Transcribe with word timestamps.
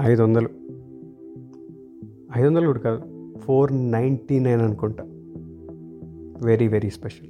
ఐదు 0.00 0.22
వందలు 0.22 0.48
ఐదు 2.36 2.46
వందలు 2.46 2.66
కూడా 2.66 2.78
కాదు 2.78 3.34
ఫోర్ 3.38 3.90
నైంటీ 3.90 4.38
నైన్ 4.38 4.60
అనుకుంటా. 4.60 5.04
Very 6.46 6.68
very 6.68 6.90
special. 6.90 7.28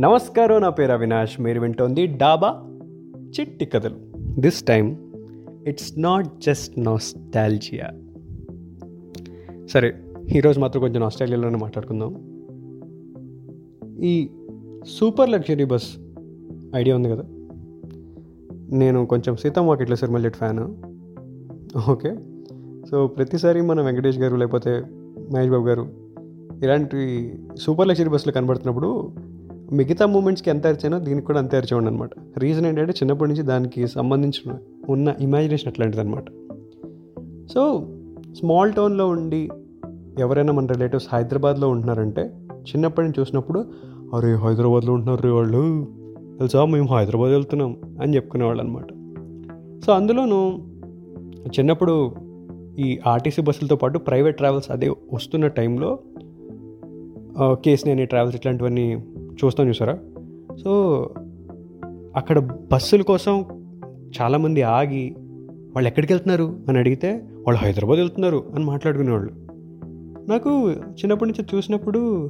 నమస్కారం 0.00 0.60
నా 0.60 0.70
పేరు 0.70 0.92
అవినాష్. 0.92 1.40
మీరు 1.40 1.60
వింటోంది 1.60 2.06
డాబా 2.06 2.62
చిట్టి 3.40 3.64
కథలు. 3.64 3.96
This 4.16 4.62
time 4.62 4.96
it's 5.68 5.98
not 5.98 6.40
just 6.40 6.78
nostalgia 6.78 7.90
సరే 9.66 9.94
ఈరోజు 10.36 10.60
మాత్రం 10.60 10.82
కొంచెం 10.82 11.02
ఆస్ట్రేలియాలోనే 11.02 11.56
మాట్లాడుకుందాం. 11.56 12.36
ఈ 14.02 14.30
సూపర్ 14.86 15.30
లగ్జరీ 15.30 15.64
బస్ 15.64 15.96
ఐడియా 16.74 16.96
ఉంది 16.96 17.08
కదా? 17.08 17.22
నేను 18.70 19.06
కొంచెం 19.06 19.36
Seethamma 19.36 19.68
Vakitlo 19.68 19.94
Sirimalle 19.94 20.36
fan. 20.36 20.95
Okay. 21.88 22.14
So 22.90 23.06
ప్రతిసారి 23.06 23.62
మన 23.62 23.80
వెంకటేష్ 23.80 24.18
గారు 24.18 24.36
లేకపోతే 24.36 24.82
మహేష్ 25.34 25.50
బాబు 25.50 25.66
గారు 25.66 25.86
ఇలాంటి 26.62 27.32
సూపర్ 27.58 27.88
లగ్జరీ 27.88 28.08
బస్సులు 28.08 28.32
కనబడుతున్నప్పుడు 28.32 29.12
మిగతా 29.72 30.06
మూమెంట్స్కి 30.06 30.50
ఎంత 30.50 30.66
అరిచానో 30.66 30.98
దీనికి 30.98 31.26
కూడా 31.26 31.38
అంతే 31.38 31.56
అరిచేవాడు 31.56 31.86
అనమాట 31.86 32.10
రీజన్ 32.38 32.66
ఏంటంటే 32.66 32.92
చిన్నప్పటి 32.92 33.30
నుంచి 33.30 33.42
దానికి 33.42 33.86
సంబంధించిన 33.86 34.54
ఉన్న 34.88 35.14
ఇమాజినేషన్ 35.20 35.68
అట్లాంటిది 35.68 36.00
అనమాట 36.00 36.24
సో 37.52 37.88
స్మాల్ 38.38 38.72
టౌన్లో 38.72 39.08
ఉండి 39.08 39.48
ఎవరైనా 40.18 40.52
మన 40.52 40.66
రిలేటివ్స్ 40.66 41.06
హైదరాబాద్లో 41.12 41.68
ఉంటున్నారంటే 41.68 42.22
చిన్నప్పటి 42.58 43.06
నుంచి 43.06 43.20
చూసినప్పుడు 43.20 43.64
అరే 44.14 44.34
హైదరాబాద్లో 44.34 44.92
ఉంటున్నారు 44.92 45.22
రే 45.22 45.30
వాళ్ళు. 45.30 45.88
తెలుసా? 46.38 46.64
మేము 46.64 46.96
హైదరాబాద్ 46.96 47.32
వెళ్తున్నాం. 47.32 47.76
అని 48.02 48.14
చెప్పుకునేవాళ్ళు 48.14 48.62
అనమాట 48.62 48.86
సో 49.86 49.92
అందులోనూ 49.92 50.58
చిన్నప్పుడు 51.48 52.14
ఈ 52.78 52.98
ఆర్టీసీ 53.06 53.42
బస్సులతో 53.42 53.76
పాటు 53.76 53.98
ప్రైవేట్ 53.98 54.36
ట్రావెల్స్ 54.36 54.70
అదే 54.70 54.88
వస్తున్న 54.88 55.46
టైంలో 55.46 55.98
కేసీనేని 57.42 58.06
ట్రావెల్స్ 58.06 58.36
ఇట్లాంటివన్నీ 58.36 58.94
చూస్తాం 59.44 59.68
చూసారా? 59.68 59.98
సో 60.64 61.00
అక్కడ 62.16 62.38
బస్సుల 62.72 63.02
కోసం 63.02 63.44
చాలామంది 64.20 64.62
ఆగి 64.62 65.14
వాళ్ళు 65.74 65.88
ఎక్కడికి 65.88 66.12
వెళ్తున్నారు? 66.12 66.56
అని 66.68 66.78
అడిగితే 66.78 67.10
వాళ్ళు 67.46 67.60
హైదరాబాద్ 67.60 67.98
వెళ్తున్నారు 67.98 68.44
అని 68.54 68.64
మాట్లాడుకునేవాళ్ళు. 68.64 69.30
నాకు 70.30 70.70
చిన్నప్పటి 70.70 71.30
నుంచి 71.30 71.56
చూసినప్పుడు 71.56 72.26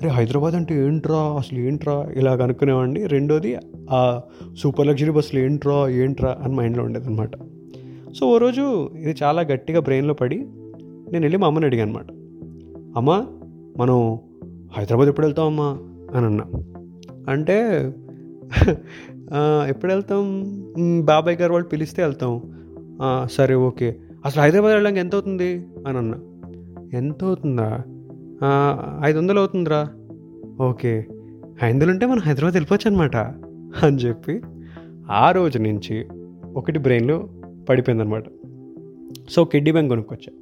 అరే 0.00 0.08
హైదరాబాద్ 0.08 0.54
అంటే 0.54 0.86
ఏంట్రా? 0.86 1.18
అసలు 1.18 1.58
ఏంట్రా? 1.58 2.08
ఇలా 2.16 2.32
అనుకునేవాడిని. 2.32 3.06
రెండోది 3.06 3.56
ఆ 3.90 4.20
సూపర్ 4.58 4.86
లగ్జరీ 4.86 5.10
బస్సులు 5.10 5.40
ఏంట్రా? 5.40 5.88
ఏంట్రా? 5.88 6.38
అని 6.42 6.54
మైండ్లో 6.54 6.84
ఉండేది 6.84 7.06
అనమాట 7.06 7.30
సో 8.14 8.26
ఓ 8.26 8.38
రోజు 8.38 8.90
ఇది 8.96 9.14
చాలా 9.22 9.42
గట్టిగా 9.42 9.80
బ్రెయిన్లో 9.80 10.14
పడి 10.14 10.36
నేను 11.12 11.20
వెళ్ళి 11.20 11.36
మా 11.36 11.46
అమ్మని 11.46 11.64
అడిగాను 11.64 11.90
అనమాట 11.90 12.06
అమ్మ 12.96 13.26
మనం 13.76 14.18
హైదరాబాద్ 14.72 15.08
ఎప్పుడు 15.08 15.26
వెళ్తాం 15.26 15.46
అమ్మా? 15.46 15.78
అని 16.16 16.26
అన్నా. 16.26 16.44
అంటే 17.28 17.92
ఎప్పుడు 19.66 19.92
వెళ్తాం? 19.92 20.44
బాబాయ్ 21.04 21.36
గారు 21.36 21.52
వాళ్ళు 21.52 21.68
పిలిస్తే 21.68 22.02
వెళ్తాం. 22.02 22.42
సరే 23.30 23.54
ఓకే. 23.54 23.96
అసలు 24.24 24.42
హైదరాబాద్ 24.42 24.70
వెళ్ళడానికి 24.70 25.00
ఎంత 25.00 25.14
అవుతుంది? 25.14 25.66
అని 25.86 25.98
అన్నా. 25.98 26.18
ఎంత 26.98 27.24
అవుతుందా? 27.24 27.82
ఐదు 29.04 29.18
వందలు 29.18 29.38
అవుతుందిరా. 29.38 29.88
ఓకే. 30.60 31.06
ఐదు 31.64 31.74
వందలు 31.74 31.90
ఉంటే 31.90 32.06
మనం 32.06 32.20
హైదరాబాద్ 32.20 32.54
వెళ్ళిపోవచ్చు 32.54 32.90
అనమాట 32.90 33.16
అని 33.84 33.96
చెప్పి 33.96 34.40
ఆ 35.10 35.30
రోజు 35.30 35.58
నుంచి 35.58 36.06
ఒకటి 36.56 36.78
బ్రెయిన్లో 36.78 37.28
పడిపోయిందనమాట. 37.68 38.24
So 39.30 39.44
kiddy 39.44 39.70
bank 39.70 39.88
కొనుక్కొచ్చా. 39.88 40.32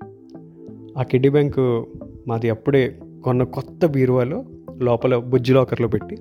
ఆ 0.99 1.03
కిడ్డీ 1.03 1.29
బ్యాంకు 1.29 1.87
మాది 2.29 2.51
అప్పుడే 2.51 2.99
కొన్న 3.25 3.43
కొత్త 3.43 3.87
బీరువాలో 3.87 4.45
లోపల 4.83 5.17
బుజ్జి 5.17 5.53
లాకర్లో 5.53 5.89
పెట్టి 5.89 6.17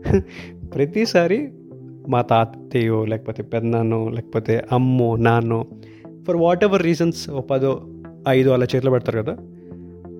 ప్రతిసారి 0.74 1.48
మా 2.08 2.22
తాతయ్యో 2.22 3.04
లేకపోతే 3.04 3.42
పెద్దనాన్నో 3.42 4.08
లేకపోతే 4.08 4.64
అమ్మో 4.72 5.16
నాన్నో 5.16 5.66
ఫర్ 6.26 6.36
వాట్ 6.36 6.64
ఎవర్ 6.64 6.82
రీజన్స్ 6.82 7.30
ఓ 7.30 7.40
పదో 7.40 7.86
ఐదు 8.28 8.50
అలా 8.50 8.64
చేతిలో 8.64 8.90
పెడతారు 8.90 9.18
కదా. 9.18 9.36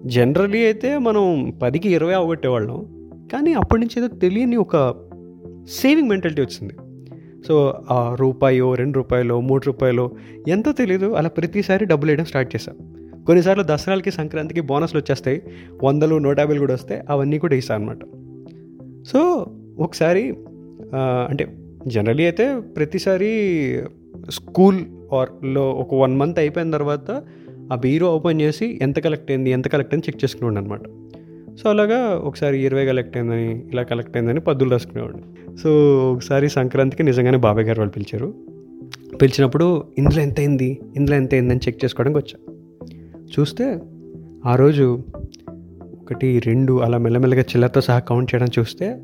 జనరలీ 0.06 0.64
అయితే 0.64 0.98
మనం 0.98 1.52
పదికి 1.62 1.88
ఇరవై 1.92 2.14
అవగొట్టేవాళ్ళం 2.14 2.86
కానీ 3.32 3.52
అప్పటి 3.52 3.80
నుంచి 3.80 4.04
ఏదో 4.04 4.16
తెలియని 4.16 4.56
ఒక 4.56 4.94
సేవింగ్ 5.68 6.08
మెంటాలిటీ 6.08 6.42
వచ్చింది. 6.42 6.74
సో 7.46 7.74
ఆ 7.90 8.16
రూపాయో 8.20 8.74
రెండు 8.74 8.96
రూపాయలు 8.96 9.40
మూడు 9.40 9.62
రూపాయలు 9.66 10.10
ఎంతో 10.48 10.72
తెలియదు 10.72 11.12
అలా 11.12 11.28
ప్రతిసారి 11.28 11.84
డబ్బులు 11.84 12.10
వేయడం 12.10 12.24
స్టార్ట్ 12.24 12.56
చేశాం. 12.56 12.76
కొన్నిసార్లు 13.24 13.64
దసరాలకి 13.66 14.10
సంక్రాంతికి 14.10 14.60
బోనస్లు 14.60 15.00
వచ్చేస్తాయి. 15.00 15.42
వందలు 15.84 16.18
నూట 16.18 16.38
యాభైలు 16.38 16.58
కూడా 16.58 16.74
వస్తాయి 16.74 17.02
అవన్నీ 17.08 17.38
కూడా 17.38 17.54
వేసాను 17.54 17.82
అనమాట 17.82 17.98
సో 19.06 19.46
ఒకసారి 19.78 20.34
అంటే 20.94 21.56
జనరలీ 21.86 22.24
అయితే 22.24 22.60
ప్రతిసారి 22.76 23.30
స్కూల్ 24.30 24.78
ఆర్లో 25.14 25.70
ఒక 25.70 25.94
వన్ 25.94 26.16
మంత్ 26.16 26.38
అయిపోయిన 26.38 26.70
తర్వాత 26.70 27.22
ఆ 27.72 27.74
బీరో 27.74 28.16
ఓపెన్ 28.16 28.40
చేసి 28.40 28.78
ఎంత 28.82 28.98
కలెక్ట్ 28.98 29.30
అయింది 29.30 29.50
ఎంత 29.50 29.68
కలెక్ట్ 29.68 29.94
అయింది 29.94 30.06
చెక్ 30.08 30.24
చేసుకుని 30.24 30.58
అనమాట 30.58 30.80
సో 31.62 31.70
అలాగా 31.70 31.98
ఒకసారి 32.14 32.64
ఇరవై 32.64 32.86
కలెక్ట్ 32.86 33.16
అయిందని 33.16 33.58
ఇలా 33.72 33.82
కలెక్ట్ 33.82 34.16
అయిందని 34.16 34.40
పద్దులు 34.40 34.70
రాసుకునేవాడు 34.70 35.18
సో 35.56 35.70
ఒకసారి 36.12 36.48
సంక్రాంతికి 36.48 37.02
నిజంగానే 37.02 37.38
బాబాయ్ 37.38 37.66
గారు 37.66 37.80
వాళ్ళు 37.80 37.92
పిలిచారు. 37.92 38.34
పిలిచినప్పుడు 39.22 39.84
ఇందులో 39.98 40.22
ఎంత 40.22 40.38
అయింది 40.38 40.80
ఇందులో 40.96 41.16
ఎంత 41.16 41.34
అయిందని 41.34 41.58
చెక్ 41.58 41.84
చేసుకోవడానికి 41.84 42.18
వచ్చా. 42.18 42.54
చూస్తే 43.38 43.78
ఆ 44.46 44.54
రోజు 44.54 45.04
ఒకటి 46.02 46.38
రెండు 46.38 46.80
అలా 46.80 46.98
మెల్లమెల్లగా 46.98 47.40
చిల్లరతో 47.40 47.80
సహా 47.80 47.98
కౌంట్ 47.98 48.34
చేయడం 48.34 48.46
చూస్తే 48.58 49.02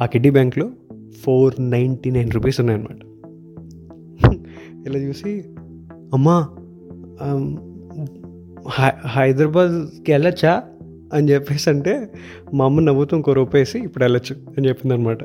ఆ 0.00 0.06
కిడ్డీ 0.06 0.30
బ్యాంక్లో 0.30 0.70
ఫోర్ 1.22 1.54
నైంటీ 1.60 2.10
నైన్ 2.10 2.30
రూపీస్ 2.30 2.60
ఉన్నాయన్నమాట. 2.60 3.00
ఇలా 4.86 4.98
చూసి 4.98 5.44
అమ్మా 6.12 6.48
హైదరాబాద్కి 9.06 10.12
వెళ్ళచ్చా? 10.12 10.62
అని 11.14 11.30
చెప్పేసి 11.32 11.70
అంటే 11.70 11.94
మా 12.54 12.64
అమ్మ 12.64 12.80
నవ్వుతూ 12.80 13.16
ఇంకో 13.16 13.32
రూపేసి 13.32 13.78
ఇప్పుడు 13.78 14.04
వెళ్ళొచ్చు 14.04 14.36
అని 14.58 14.68
చెప్పింది 14.68 14.94
అనమాట 14.94 15.18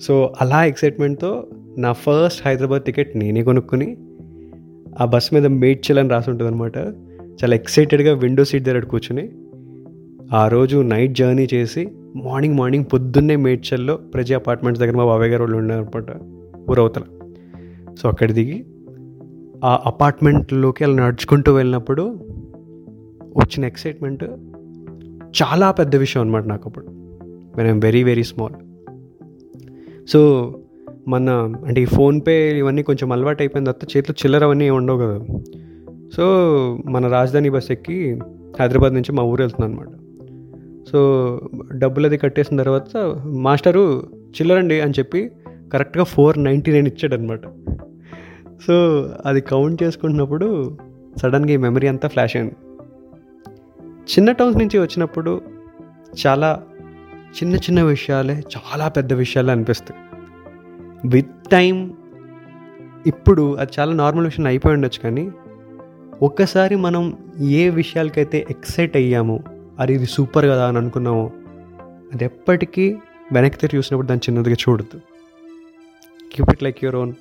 సో 0.00 0.32
అలా 0.40 0.64
ఎక్సైట్మెంట్తో 0.64 1.46
నా 1.78 1.92
ఫస్ట్ 1.92 2.46
హైదరాబాద్ 2.46 2.82
టికెట్ 2.82 3.16
నేనే 3.16 3.42
కొనుక్కుని 3.42 3.88
ఆ 5.00 5.04
బస్ 5.04 5.34
మీద 5.34 5.46
మేడ్చల్ 5.46 5.98
అని 5.98 6.08
రాసి 6.08 6.30
ఉంటుంది 6.30 6.50
అనమాట 6.50 6.76
చాలా 7.38 7.54
ఎక్సైటెడ్గా 7.54 8.12
విండో 8.14 8.44
సీట్ 8.44 8.64
దగ్గర 8.64 8.84
కూర్చుని 8.84 9.24
ఆ 10.32 10.48
రోజు 10.48 10.76
నైట్ 10.82 11.14
జర్నీ 11.14 11.48
చేసి 11.54 11.82
మార్నింగ్ 12.16 12.56
మార్నింగ్ 12.58 12.84
పొద్దున్నే 12.92 13.36
మేడ్చల్లో 13.36 13.94
ప్రజా 13.96 14.36
అపార్ట్మెంట్స్ 14.36 14.82
దగ్గర 14.82 14.96
మా 14.96 15.04
బాబాయ్ 15.04 15.30
గారు 15.30 15.42
వాళ్ళు 15.42 15.56
ఉన్నారనమాట 15.56 16.10
ఊరవతల 16.70 17.04
సో 17.94 18.08
అక్కడ 18.08 18.30
దిగి 18.32 18.58
ఆ 19.64 19.72
అపార్ట్మెంట్లోకి 19.86 20.84
అలా 20.84 20.94
నడుచుకుంటూ 20.94 21.54
వెళ్ళినప్పుడు 21.54 22.04
వచ్చిన 23.36 23.64
ఎక్సైట్మెంట్ 23.64 24.24
చాలా 25.42 25.70
పెద్ద 25.70 25.96
విషయం 25.96 26.22
అనమాట 26.22 26.44
నాకు 26.44 26.68
అప్పుడు. 26.68 26.86
When 27.56 27.68
I'm 27.68 27.80
very 27.82 28.02
very 28.02 28.24
small 28.24 28.54
so 30.08 30.20
మన 31.08 31.30
అంటే 31.66 31.82
ఈ 31.82 31.84
ఫోన్పే 31.84 32.58
ఇవన్నీ 32.58 32.82
కొంచెం 32.82 33.12
అలవాటు 33.12 33.42
అయిపోయిన 33.42 33.64
తర్వాత 33.64 33.96
చేతిలో 33.96 34.14
చిల్లర 34.24 34.44
అవన్నీ 34.44 34.70
ఉండవు 34.70 34.98
కదా. 34.98 35.18
సో 36.16 36.24
మన 36.86 37.06
రాజధాని 37.06 37.50
బస్ 37.50 37.70
ఎక్కి 37.70 38.20
హైదరాబాద్ 38.60 38.94
నుంచి 38.94 39.12
మా 39.12 39.22
ఊరు 39.22 39.42
వెళ్తున్నాను 39.42 39.72
అనమాట 39.72 40.00
సో 40.90 41.40
డబ్బులు 41.74 42.06
అది 42.06 42.18
కట్టేసిన 42.18 42.56
తర్వాత 42.62 42.96
మాస్టరు 43.24 44.10
చిల్లరండి 44.26 44.80
అని 44.80 44.92
చెప్పి 44.98 45.30
కరెక్ట్గా 45.72 46.04
ఫోర్ 46.04 46.44
నైంటీ 46.44 46.72
నైన్ 46.72 46.86
ఇచ్చాడు 46.86 47.14
అనమాట 47.14 47.40
సో 48.66 48.74
అది 49.26 49.40
కౌంట్ 49.40 49.82
చేసుకుంటున్నప్పుడు 49.82 50.78
సడన్గా 51.16 51.52
ఈ 51.52 51.56
మెమరీ 51.56 51.86
అంతా 51.86 52.08
ఫ్లాష్ 52.08 52.36
అయింది. 52.36 52.52
చిన్న 54.12 54.32
టౌన్స్ 54.32 54.58
నుంచి 54.58 54.78
వచ్చినప్పుడు 54.78 55.40
చాలా 56.26 56.62
చిన్న 57.38 57.54
చిన్న 57.56 57.82
విషయాలే 57.82 58.42
చాలా 58.56 58.88
పెద్ద 58.88 59.12
విషయాలు 59.12 59.50
అనిపిస్తాయి. 59.50 60.00
విత్ 61.08 61.50
టైం 61.52 61.96
ఇప్పుడు 63.06 63.54
అది 63.54 63.70
చాలా 63.78 63.92
నార్మల్ 63.94 64.24
విషయం 64.24 64.46
అయిపోయి 64.46 64.74
ఉండొచ్చు 64.74 65.00
కానీ 65.00 65.30
ఒక్కసారి 66.22 66.76
మనం 66.76 67.18
ఏ 67.40 67.70
విషయాలకైతే 67.70 68.46
ఎక్సైట్ 68.50 68.96
అయ్యామో 68.96 69.40
అది 69.78 69.94
ఇది 69.94 70.06
సూపర్ 70.06 70.46
కదా 70.46 70.68
అని 70.68 70.78
అనుకున్నామో 70.78 71.32
అది 72.14 72.24
ఎప్పటికీ 72.24 72.96
వెనక్కి 73.32 73.60
తిరిగి 73.60 73.78
చూసినప్పుడు 73.78 74.06
దాన్ని 74.06 74.32
చిన్నదిగా 74.32 74.56
చూడద్దు. 74.68 75.00
Keep 76.32 76.50
it 76.52 76.62
like 76.62 76.84
your 76.84 76.96
own 76.96 77.12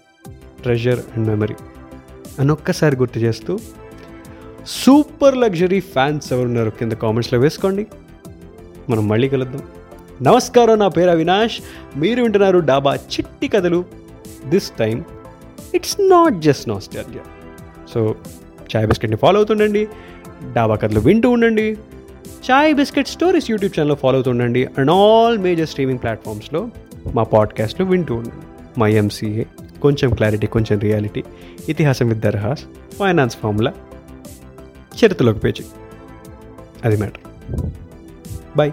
treasure 0.61 0.99
and 0.99 1.27
memory 1.27 1.55
అని 2.39 2.51
ఒక్కసారి 2.51 2.95
గుర్తు 2.95 3.19
చేస్తూ 3.19 3.59
సూపర్ 4.67 5.37
లగ్జరీ 5.37 5.79
ఫ్యాన్స్ 5.79 6.33
ఎవరున్నారు 6.33 6.69
కింద 6.69 6.91
కామెంట్స్లో 6.91 7.39
వేసుకోండి. 7.39 7.87
మనం 8.89 9.07
మళ్ళీ 9.07 9.29
కలుద్దాం. 9.29 9.61
నమస్కారం 10.21 10.79
నా 10.79 10.87
పేరు 10.87 11.09
అవినాష్. 11.09 11.59
మీరు 11.97 12.21
వింటున్నారు 12.21 12.59
డాబా 12.59 12.95
చిట్టి 12.95 13.47
కథలు. 13.47 13.85
This 14.45 14.71
time 14.79 15.03
it's 15.75 15.97
not 16.01 16.33
just 16.33 16.69
nostalgia 16.69 17.23
so 17.93 18.15
Chai 18.75 18.87
బిస్కెట్ని 18.87 19.17
follow 19.17 19.37
అవుతుండండి. 19.37 19.87
డాబా 20.53 20.75
కథలు 20.75 20.99
వింటూ 20.99 21.29
ఉండండి. 21.29 21.77
Chai 22.51 22.75
biscuit 22.75 23.07
stories 23.07 23.51
YouTube 23.51 23.79
channel 23.79 23.95
follow 23.95 24.15
అవుతుండండి 24.15 24.65
and 24.65 24.91
all 24.91 25.37
major 25.37 25.67
streaming 25.67 25.99
ప్లాట్ఫామ్స్లో 25.99 26.69
మా 27.13 27.23
పాడ్కాస్ట్లు 27.23 27.85
వింటూ 27.85 28.15
ఉండండి. 28.15 28.79
మా 28.79 28.87
ఎంసీఏ 28.87 29.43
కొంచెం 29.81 30.13
క్లారిటీ 30.13 30.47
కొంచెం 30.47 30.79
రియాలిటీ 30.79 31.23
ఇతిహాసం 31.69 32.07
విత్ 32.07 32.19
దర్హాస్ 32.19 32.63
ఫైనాన్స్ 32.99 33.37
ఫార్ములా 33.37 33.73
ചരിത്രത്തിലൊക്കെ 34.97 35.39
പേജ് 35.39 35.63
അതിമായിട്ട് 36.85 37.19
ബൈ. 38.57 38.71